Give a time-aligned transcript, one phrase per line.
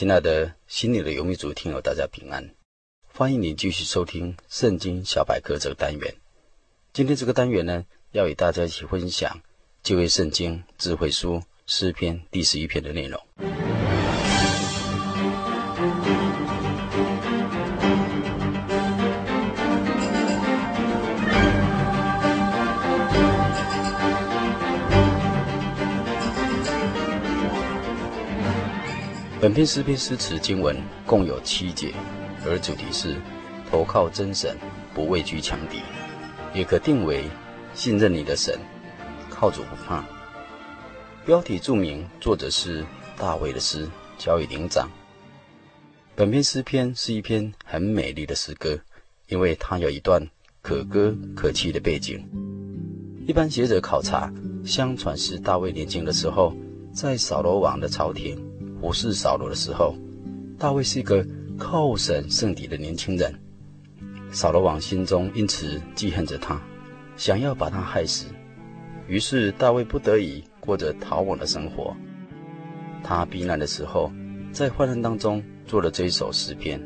[0.00, 2.54] 亲爱的心里的游牧族听友，大家平安！
[3.12, 6.14] 欢迎您继续收听《圣经小百科》这个单元。
[6.94, 9.42] 今天这个单元呢，要与大家一起分享
[9.82, 13.20] 旧约圣经智慧书诗篇第十一篇的内容。
[29.40, 31.94] 本篇诗篇诗词经文共有七节，
[32.44, 33.16] 而主题是
[33.70, 34.54] 投靠真神，
[34.92, 35.78] 不畏惧强敌，
[36.52, 37.24] 也可定为
[37.72, 38.58] 信任你的神，
[39.30, 40.04] 靠主不怕。
[41.24, 42.84] 标题注明作者是
[43.16, 44.90] 大卫的诗，交与灵长。
[46.14, 48.78] 本篇诗篇是一篇很美丽的诗歌，
[49.28, 50.22] 因为它有一段
[50.60, 52.22] 可歌可泣的背景。
[53.26, 54.30] 一般学者考察，
[54.66, 56.54] 相传是大卫年轻的时候，
[56.92, 58.49] 在扫罗王的朝廷。
[58.80, 59.94] 不是扫罗的时候，
[60.58, 61.24] 大卫是一个
[61.58, 63.32] 靠神圣底的年轻人。
[64.32, 66.60] 扫罗王心中因此记恨着他，
[67.16, 68.26] 想要把他害死。
[69.06, 71.94] 于是大卫不得已过着逃亡的生活。
[73.02, 74.10] 他避难的时候，
[74.52, 76.80] 在患难当中做了这一首诗篇。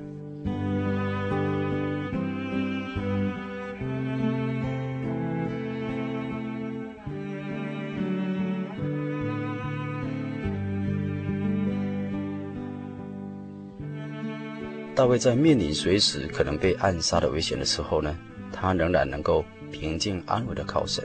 [14.94, 18.16] 大卫在面临随时可能被暗杀的危险的时候呢，
[18.52, 21.04] 他仍然能够平静安稳的靠神。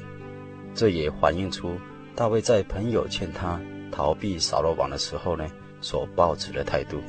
[0.76, 1.76] 这也反映出
[2.16, 3.60] 大卫在朋友劝他
[3.92, 5.48] 逃避扫罗王的时候呢，
[5.82, 7.02] 所抱持的态度。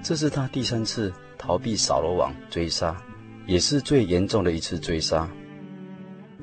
[0.00, 2.96] 这是他第三次逃避扫罗王追杀，
[3.46, 5.28] 也是最严重的一次追杀。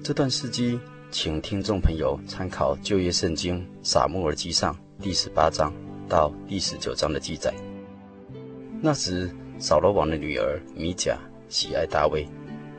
[0.04, 0.78] 这段事迹，
[1.10, 5.74] 请听众朋友参考旧约圣经撒母耳记上第十八章
[6.10, 7.54] 到第十九章的记载。
[8.80, 11.18] 那时，扫罗王的女儿米甲
[11.50, 12.28] 喜爱大卫。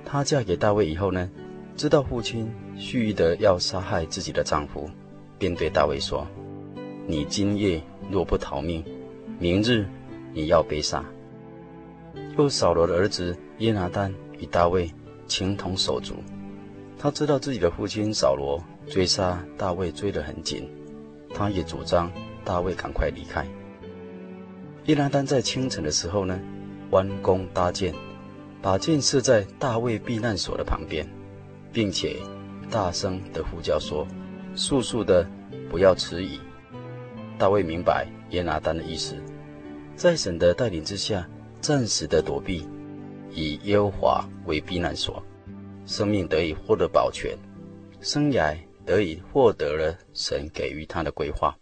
[0.04, 1.28] 她嫁给大卫以后呢，
[1.76, 4.88] 知道父亲蓄意的要杀害自己的丈夫，
[5.38, 6.26] 便对大卫说
[7.06, 8.84] ：“你今夜若不逃命，
[9.40, 9.86] 明日
[10.32, 11.04] 你要被杀。”
[12.38, 14.88] 又扫罗的儿子耶拿丹与大卫
[15.26, 16.14] 情同手足，
[16.96, 20.70] 他知道自己的父亲扫罗追杀大卫追得很紧，
[21.34, 22.10] 他也主张
[22.44, 23.44] 大卫赶快离开。
[24.88, 26.40] 耶拿丹在清晨的时候呢，
[26.92, 27.92] 弯弓搭箭，
[28.62, 31.06] 把箭射在大卫避难所的旁边，
[31.70, 32.16] 并且
[32.70, 34.08] 大声地呼叫说
[34.56, 35.28] ：“速速的，
[35.68, 36.40] 不要迟疑。”
[37.36, 39.14] 大卫明白耶拿丹的意思，
[39.94, 41.28] 在神的带领之下，
[41.60, 42.66] 暂时的躲避，
[43.30, 45.22] 以耶和华为避难所，
[45.84, 47.36] 生命得以获得保全，
[48.00, 48.56] 生涯
[48.86, 51.54] 得以获得了神给予他的规划。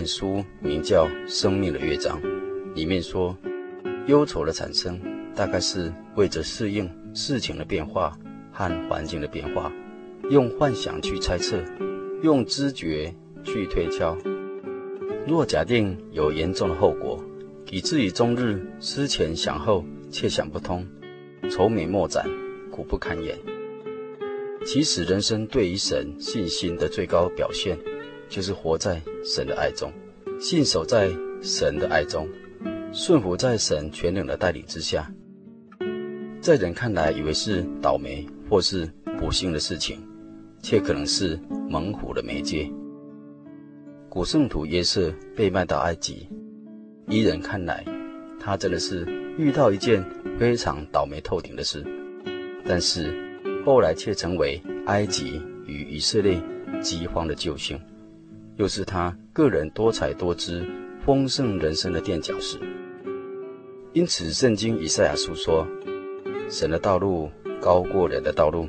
[0.00, 2.18] 本书名叫《生命的乐章》，
[2.74, 3.36] 里面说，
[4.06, 4.98] 忧愁的产生
[5.36, 8.16] 大概是为着适应事情的变化
[8.50, 9.70] 和环境的变化，
[10.30, 11.62] 用幻想去猜测，
[12.22, 14.16] 用知觉去推敲。
[15.26, 17.22] 若假定有严重的后果，
[17.70, 20.82] 以至于终日思前想后，却想不通，
[21.50, 22.26] 愁眉莫展，
[22.70, 23.38] 苦不堪言。
[24.64, 27.76] 其实，人生对于神信心的最高表现。
[28.30, 29.92] 就是活在神的爱中，
[30.40, 31.10] 信守在
[31.42, 32.28] 神的爱中，
[32.92, 35.12] 顺服在神全能的带领之下。
[36.40, 38.88] 在人看来，以为是倒霉或是
[39.18, 39.98] 不幸的事情，
[40.62, 41.38] 却可能是
[41.68, 42.70] 猛虎的媒介。
[44.08, 46.28] 古圣徒约瑟被卖到埃及，
[47.08, 47.84] 依人看来，
[48.38, 49.04] 他真的是
[49.36, 50.04] 遇到一件
[50.38, 51.84] 非常倒霉透顶的事，
[52.64, 53.12] 但是
[53.66, 56.40] 后来却成为埃及与以色列
[56.80, 57.78] 饥荒的救星。
[58.60, 60.62] 又是他个人多彩多姿、
[61.02, 62.58] 丰盛人生的垫脚石。
[63.94, 65.66] 因此，圣经以赛亚书说
[66.50, 68.68] ：“神的道路高过人的道路，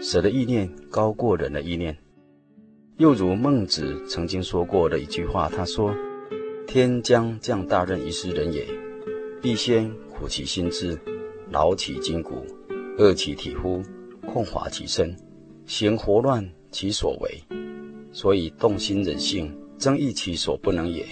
[0.00, 1.98] 神的意念高过人的意念。
[2.98, 5.92] 又如孟子曾经说过的一句话，他说
[6.68, 8.64] ：“天将降大任于斯人也，
[9.42, 10.96] 必先苦其心志，
[11.50, 12.46] 劳其筋骨，
[12.98, 13.82] 饿其体肤，
[14.32, 15.12] 空乏其身，
[15.66, 17.42] 行活乱其所为，
[18.12, 21.06] 所以动心忍性，增益其所不能也。”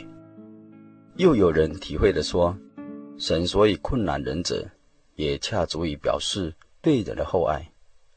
[1.16, 2.56] 又有人体会的说
[3.18, 4.68] ：“神所以困难人者。”
[5.16, 7.70] 也恰足以表示对人的厚爱，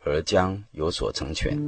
[0.06, 1.60] 而将有所成全。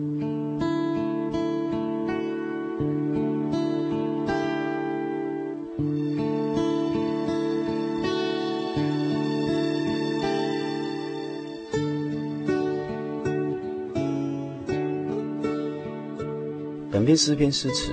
[16.95, 17.91] 本篇诗篇诗词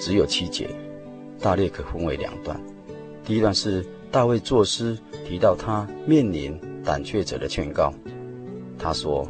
[0.00, 0.68] 只有七节，
[1.38, 2.60] 大略可分为两段。
[3.24, 6.58] 第一段是大卫作诗，提到他面临。
[6.84, 7.94] 胆怯者的劝告，
[8.76, 9.24] 他说：“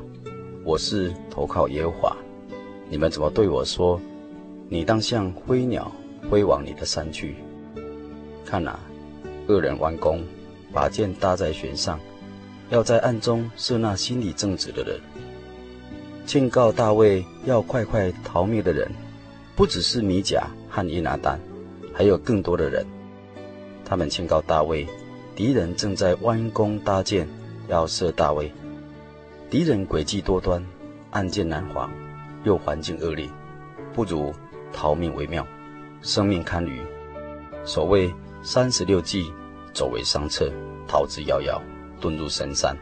[0.64, 2.17] 我是投靠耶和华，
[2.88, 4.00] 你们怎么对我说？
[4.70, 5.93] 你当像飞鸟
[6.31, 7.37] 飞往你的山去。
[8.47, 8.81] 看哪，
[9.47, 10.23] 恶人弯弓，
[10.73, 12.00] 把箭搭在弦上，
[12.70, 14.99] 要在暗中射那心里正直的人。”
[16.25, 18.91] 劝告大卫要快快逃命的人，
[19.54, 21.38] 不只是米甲和伊拿丹，
[21.93, 22.87] 还有更多的人。
[23.84, 24.87] 他们劝告大卫，
[25.37, 27.28] 敌人正在弯弓搭箭。
[27.69, 28.52] 要射大卫，
[29.49, 30.62] 敌人诡计多端，
[31.12, 31.90] 暗箭难防，
[32.43, 33.26] 又环境恶劣，
[33.94, 34.34] 不如
[34.72, 35.46] 逃命为妙，
[36.02, 36.82] 生命堪虑。
[37.64, 38.12] 所谓
[38.43, 39.32] 三十六计，
[39.72, 40.52] 走为上策，
[40.88, 41.58] 逃之夭夭，
[42.00, 42.76] 遁入深山。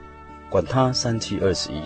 [0.49, 1.83] 管他三七二十一，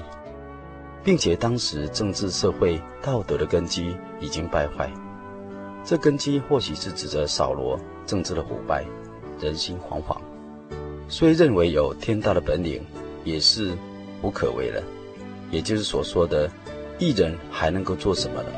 [1.04, 4.90] 并且当时政治社会道德的根基已经败坏，
[5.84, 8.84] 这根基或许是指着扫罗政治的腐败，
[9.38, 10.16] 人心惶惶。
[11.06, 12.82] 虽认为有天大的本领，
[13.22, 13.76] 也是
[14.22, 14.82] 无可为了，
[15.50, 16.50] 也就是所说的，
[16.98, 18.48] 艺人还能够做什么呢？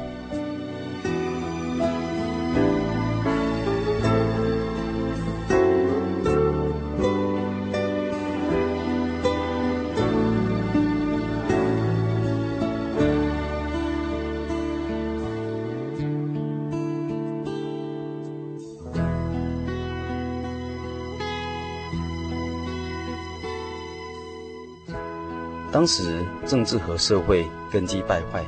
[25.76, 28.42] 当时政治和社会根基败坏，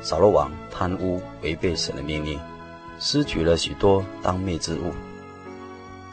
[0.00, 2.40] 扫罗王贪污，违背神的命令，
[2.98, 4.90] 失去了许多当灭之物。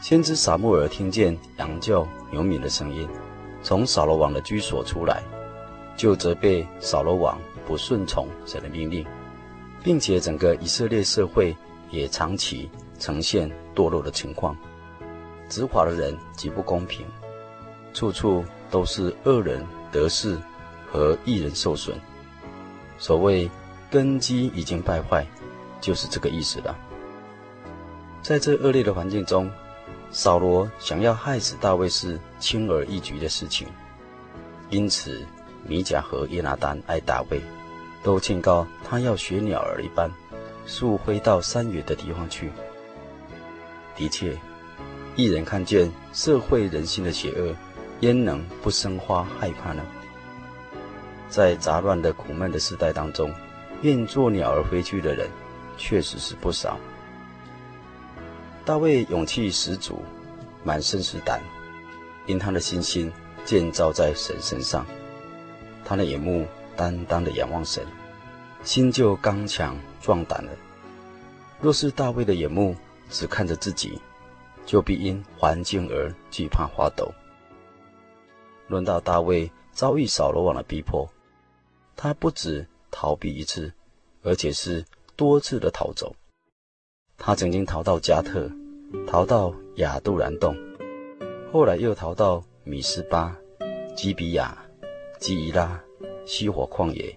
[0.00, 3.08] 先知撒母耳听见羊叫牛鸣的声音，
[3.64, 5.24] 从扫罗王的居所出来，
[5.96, 7.36] 就责备扫罗王
[7.66, 9.04] 不顺从神的命令，
[9.82, 11.52] 并且整个以色列社会
[11.90, 14.56] 也长期呈现堕落的情况，
[15.48, 17.04] 执法的人极不公平，
[17.92, 19.66] 处处都是恶人。
[19.94, 20.36] 得势
[20.90, 21.94] 和一人受损，
[22.98, 23.48] 所谓
[23.88, 25.24] 根基已经败坏，
[25.80, 26.76] 就是这个意思了。
[28.20, 29.48] 在这恶劣的环境中，
[30.10, 33.68] 扫罗想要害死大卫是轻而易举的事情，
[34.68, 35.24] 因此
[35.64, 37.40] 米甲和耶拿丹爱大卫，
[38.02, 40.10] 都劝告他要学鸟儿一般，
[40.66, 42.50] 速飞到山远的地方去。
[43.94, 44.36] 的确，
[45.14, 47.54] 一人看见社会人心的邪恶。
[48.00, 49.82] 焉能不生花害怕呢？
[51.28, 53.32] 在杂乱的苦闷的时代当中，
[53.82, 55.28] 愿做鸟儿飞去的人，
[55.76, 56.78] 确实是不少。
[58.64, 60.02] 大卫勇气十足，
[60.62, 61.40] 满身是胆，
[62.26, 63.12] 因他的信心
[63.44, 64.86] 建造在神身上，
[65.84, 66.46] 他的眼目
[66.76, 67.84] 单单的仰望神，
[68.62, 70.52] 心就刚强壮胆了。
[71.60, 72.76] 若是大卫的眼目
[73.10, 73.98] 只看着自己，
[74.64, 77.12] 就必因环境而惧怕发抖。
[78.68, 81.08] 轮到大卫遭遇扫罗王的逼迫，
[81.96, 83.72] 他不止逃避一次，
[84.22, 84.84] 而且是
[85.16, 86.14] 多次的逃走。
[87.18, 88.50] 他曾经逃到加特，
[89.06, 90.56] 逃到亚杜兰洞，
[91.52, 93.36] 后来又逃到米斯巴、
[93.94, 94.56] 基比亚、
[95.18, 95.80] 基伊拉、
[96.26, 97.16] 西火旷野、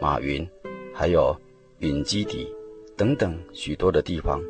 [0.00, 0.48] 马云，
[0.92, 1.36] 还有
[1.80, 2.48] 隐基底
[2.96, 4.40] 等等许多的地方。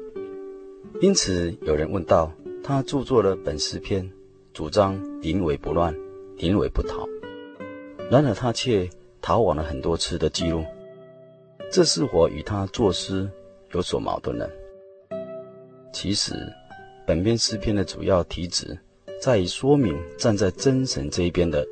[1.00, 2.30] 因此，有人问道：
[2.62, 4.08] 他著作了本诗篇，
[4.52, 5.94] 主张临危不乱。
[6.36, 7.08] 临危不逃，
[8.10, 8.88] 然而他却
[9.22, 10.64] 逃亡了很多次的记录，
[11.70, 13.28] 这是否与他作诗
[13.72, 14.46] 有所矛盾呢？
[15.92, 16.34] 其实，
[17.06, 18.76] 本篇诗篇的主要题旨
[19.20, 21.66] 在于说明，站在真神这一边的，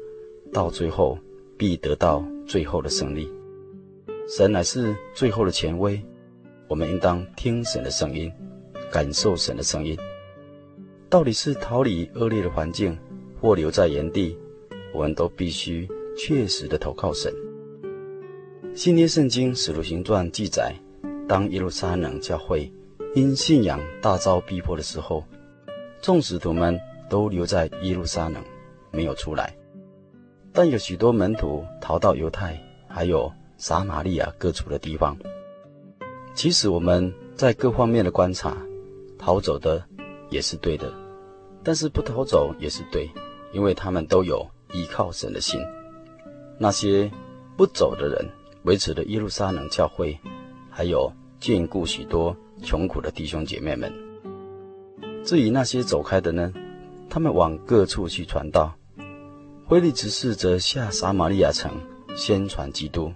[0.53, 1.19] 到最后
[1.59, 3.29] 必得到最后的胜利。
[4.29, 6.01] 神乃是最后的权威，
[6.69, 8.33] 我们应当听神的声音，
[8.91, 9.99] 感受神的声音。
[11.11, 12.97] 到底是逃离恶劣的环境，
[13.41, 14.39] 或留在原地？
[14.93, 17.33] 我们都必须确实的投靠神。
[18.75, 20.75] 新约圣经使徒行传记载，
[21.29, 22.73] 当耶路撒冷教会
[23.15, 25.25] 因信仰大遭逼迫的时候，
[26.01, 26.79] 众使徒们
[27.11, 28.43] 都留在耶路撒冷，
[28.91, 29.55] 没有出来。
[30.53, 32.59] 但有许多门徒逃到犹太，
[32.89, 35.17] 还有撒玛利亚各处的地方。
[36.35, 38.57] 其实我们在各方面的观察，
[39.19, 39.83] 逃走的
[40.31, 40.93] 也是对的，
[41.63, 43.11] 但是不逃走也是对，
[43.53, 45.61] 因为他们都有依靠神的心。
[46.59, 47.11] 那些
[47.57, 48.29] 不走的人，
[48.65, 50.19] 维持了耶路撒冷教会，
[50.71, 53.93] 还有眷顾许多穷苦的弟兄姐妹们。
[55.25, 56.53] 至于那些走开的呢，
[57.09, 58.75] 他们往各处去传道。
[59.69, 61.71] 腓力执事则下撒玛利亚城
[62.17, 63.13] 宣传基督。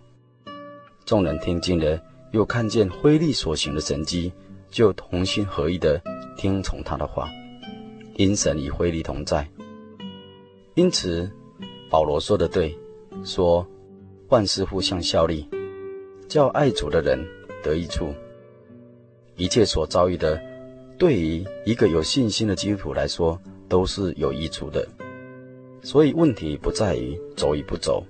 [1.04, 2.00] 众人听见了，
[2.32, 4.32] 又看见腓力所行的神迹，
[4.70, 6.00] 就同心合意地
[6.36, 7.28] 听从他的话。
[8.16, 9.46] 因神与腓力同在，
[10.74, 11.30] 因此
[11.88, 12.76] 保罗说的对，
[13.24, 13.66] 说
[14.28, 15.48] 万事互相效力，
[16.28, 17.24] 叫爱主的人
[17.62, 18.12] 得益处。
[19.36, 20.40] 一切所遭遇的。
[20.98, 23.38] 对于一个有信心的基督徒来说，
[23.68, 24.88] 都是有益处的。
[25.82, 28.02] 所以问题不在于走与不走，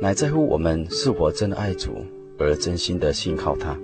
[0.00, 2.06] 乃在乎我们是否真的爱主，
[2.38, 3.76] 而真心的信靠他。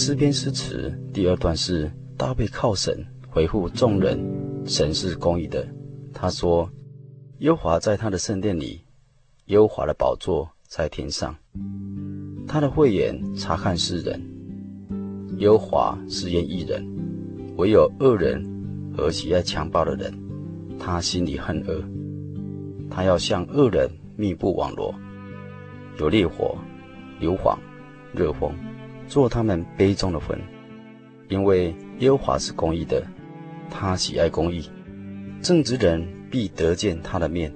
[0.00, 4.16] 诗篇诗词第二段是大卫靠神回复众人，
[4.64, 5.66] 神是公义的。
[6.14, 6.70] 他说
[7.40, 8.80] ：“耶和华在他的圣殿里，
[9.46, 11.34] 耶和华的宝座在天上。
[12.46, 14.22] 他的慧眼察看世人，
[15.38, 16.86] 耶和华试验一人，
[17.56, 18.40] 唯有恶人
[18.96, 20.14] 和喜爱强暴的人，
[20.78, 21.82] 他心里恨恶。
[22.88, 24.94] 他要向恶人密布网罗，
[25.98, 26.56] 有烈火、
[27.18, 27.58] 硫磺、
[28.14, 28.54] 热风。”
[29.08, 30.38] 做他们杯中的魂，
[31.28, 33.02] 因为耶和华是公义的，
[33.70, 34.70] 他喜爱公义，
[35.40, 37.52] 正直人必得见他的面。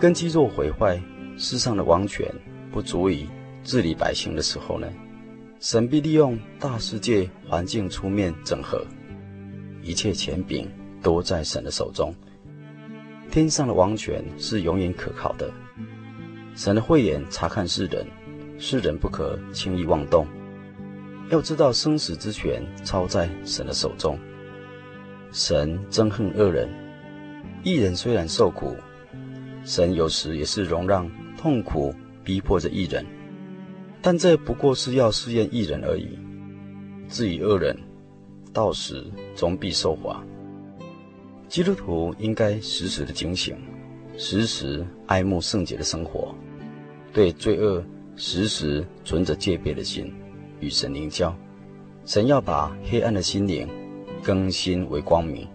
[0.00, 0.98] 根基若毁坏，
[1.36, 2.26] 世上的王权
[2.72, 3.26] 不足以
[3.62, 4.88] 治理百姓的时候呢，
[5.60, 8.82] 神必利用大世界环境出面整合，
[9.82, 10.66] 一切权柄
[11.02, 12.14] 都在神的手中。
[13.30, 15.52] 天上的王权是永远可靠的，
[16.56, 18.06] 神的慧眼察看世人。
[18.62, 20.26] 世人不可轻易妄动，
[21.30, 24.18] 要知道生死之权操在神的手中。
[25.32, 26.68] 神憎恨恶人，
[27.64, 28.76] 一人虽然受苦，
[29.64, 33.04] 神有时也是容让痛苦逼迫着一人，
[34.02, 36.18] 但这不过是要试验一人而已。
[37.08, 37.74] 至于恶人，
[38.52, 39.02] 到时
[39.34, 40.22] 终必受罚。
[41.48, 43.56] 基督徒应该时时的警醒，
[44.18, 46.34] 时时爱慕圣洁的生活，
[47.10, 47.82] 对罪恶。
[48.22, 50.12] 时时存着戒备的心，
[50.60, 51.34] 与神灵交。
[52.04, 53.66] 神要把黑暗的心灵
[54.22, 55.48] 更新为光明，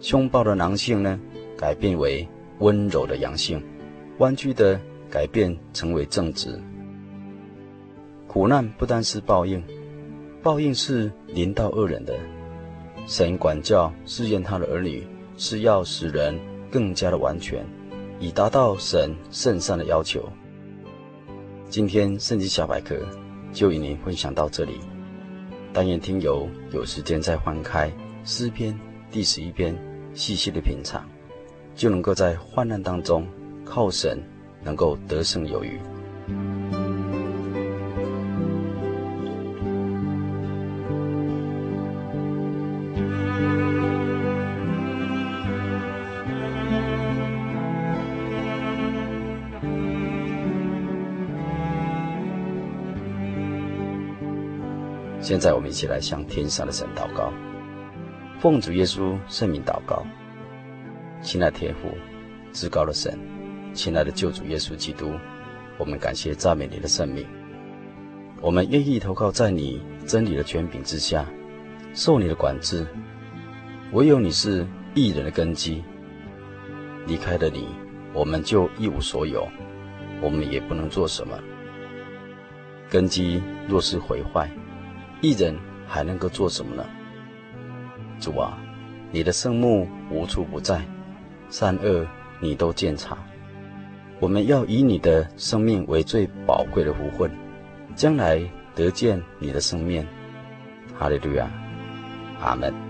[0.00, 1.20] 凶暴的狼性呢，
[1.56, 2.26] 改变为
[2.58, 3.62] 温柔的阳性，
[4.18, 6.60] 弯曲的改变成为正直。
[8.26, 9.62] 苦难不单是报应，
[10.42, 12.18] 报应是临到恶人的。
[13.06, 16.36] 神管教试验他的儿女，是要使人
[16.72, 17.64] 更加的完全，
[18.18, 20.28] 以达到神圣善的要求。
[21.70, 22.96] 今天圣经小百科
[23.52, 24.80] 就与您分享到这里，
[25.72, 27.88] 但愿听友有时间再翻开
[28.24, 28.76] 诗篇
[29.08, 29.72] 第十一篇，
[30.12, 31.08] 细细的品尝，
[31.76, 33.24] 就能够在患难当中
[33.64, 34.20] 靠神，
[34.64, 35.78] 能够得胜有余。
[55.30, 57.32] 现在我们一起来向天上的神祷告，
[58.40, 60.04] 奉主耶稣圣名祷告，
[61.22, 61.96] 亲爱的天父，
[62.52, 63.16] 至高的神，
[63.72, 65.12] 亲爱的救主耶稣基督，
[65.78, 67.24] 我们感谢赞美你的圣名，
[68.40, 71.24] 我们愿意投靠在你真理的权柄之下，
[71.94, 72.84] 受你的管制，
[73.92, 75.84] 唯有你是义人的根基，
[77.06, 77.68] 离开了你，
[78.12, 79.48] 我们就一无所有，
[80.20, 81.38] 我们也不能做什么，
[82.90, 84.50] 根基若是毁坏。
[85.20, 85.54] 一人
[85.86, 86.84] 还能够做什么呢？
[88.18, 88.58] 主啊，
[89.12, 90.80] 你的圣目无处不在，
[91.50, 92.06] 善恶
[92.40, 93.18] 你都见察。
[94.18, 97.30] 我们要以你的生命为最宝贵的福分，
[97.94, 98.42] 将来
[98.74, 100.06] 得见你的圣面。
[100.98, 101.50] 哈利路亚！
[102.40, 102.89] 阿门。